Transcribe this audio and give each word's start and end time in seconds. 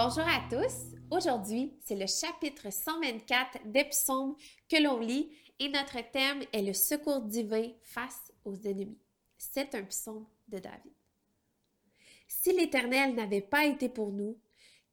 Bonjour 0.00 0.28
à 0.28 0.48
tous. 0.48 0.94
Aujourd'hui, 1.10 1.76
c'est 1.84 1.96
le 1.96 2.06
chapitre 2.06 2.72
124 2.72 3.66
des 3.66 3.82
psaumes 3.82 4.36
que 4.68 4.80
l'on 4.80 5.00
lit 5.00 5.28
et 5.58 5.68
notre 5.70 6.08
thème 6.12 6.44
est 6.52 6.62
le 6.62 6.72
secours 6.72 7.22
divin 7.22 7.72
face 7.82 8.32
aux 8.44 8.54
ennemis. 8.54 9.00
C'est 9.36 9.74
un 9.74 9.82
psaume 9.82 10.24
de 10.46 10.60
David. 10.60 10.92
Si 12.28 12.52
l'Éternel 12.52 13.16
n'avait 13.16 13.40
pas 13.40 13.64
été 13.66 13.88
pour 13.88 14.12
nous, 14.12 14.38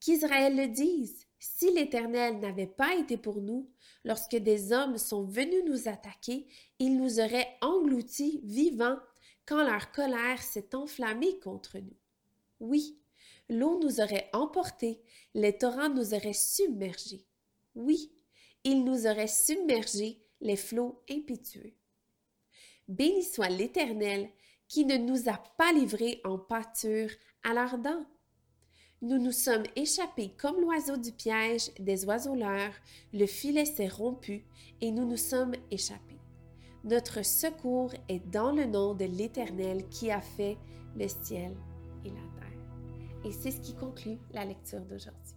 qu'Israël 0.00 0.56
le 0.56 0.66
dise. 0.66 1.24
Si 1.38 1.70
l'Éternel 1.70 2.40
n'avait 2.40 2.66
pas 2.66 2.96
été 2.96 3.16
pour 3.16 3.40
nous, 3.40 3.70
lorsque 4.04 4.34
des 4.34 4.72
hommes 4.72 4.98
sont 4.98 5.22
venus 5.24 5.62
nous 5.68 5.86
attaquer, 5.86 6.48
ils 6.80 6.96
nous 6.96 7.20
auraient 7.20 7.56
engloutis 7.60 8.40
vivants 8.42 8.98
quand 9.46 9.62
leur 9.62 9.92
colère 9.92 10.42
s'est 10.42 10.74
enflammée 10.74 11.38
contre 11.38 11.78
nous. 11.78 11.96
Oui, 12.58 12.98
l'eau 13.48 13.78
nous 13.82 14.00
aurait 14.00 14.28
emportés, 14.32 15.00
les 15.34 15.56
torrents 15.56 15.90
nous 15.90 16.14
auraient 16.14 16.32
submergés. 16.32 17.26
Oui, 17.74 18.12
ils 18.64 18.84
nous 18.84 19.06
auraient 19.06 19.26
submergés, 19.26 20.22
les 20.40 20.56
flots 20.56 21.02
impétueux. 21.10 21.72
Béni 22.88 23.22
soit 23.22 23.48
l'Éternel 23.48 24.28
qui 24.68 24.84
ne 24.84 24.96
nous 24.96 25.28
a 25.28 25.38
pas 25.56 25.72
livrés 25.72 26.20
en 26.24 26.38
pâture 26.38 27.10
à 27.42 27.54
leurs 27.54 27.78
dents. 27.78 28.04
Nous 29.02 29.18
nous 29.18 29.32
sommes 29.32 29.64
échappés 29.76 30.32
comme 30.36 30.60
l'oiseau 30.60 30.96
du 30.96 31.12
piège 31.12 31.72
des 31.78 32.04
oiseaux-leurs, 32.06 32.72
le 33.12 33.26
filet 33.26 33.66
s'est 33.66 33.88
rompu 33.88 34.44
et 34.80 34.90
nous 34.90 35.06
nous 35.06 35.16
sommes 35.16 35.54
échappés. 35.70 36.18
Notre 36.84 37.24
secours 37.24 37.92
est 38.08 38.26
dans 38.30 38.52
le 38.52 38.64
nom 38.64 38.94
de 38.94 39.04
l'Éternel 39.04 39.88
qui 39.88 40.10
a 40.10 40.20
fait 40.20 40.56
le 40.96 41.08
ciel 41.08 41.54
et 42.04 42.08
la 42.08 42.40
terre. 42.40 42.55
Et 43.26 43.32
c'est 43.32 43.50
ce 43.50 43.60
qui 43.60 43.74
conclut 43.74 44.20
la 44.32 44.44
lecture 44.44 44.82
d'aujourd'hui. 44.82 45.34